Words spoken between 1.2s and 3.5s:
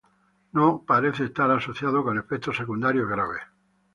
estar asociado con efectos secundarios graves.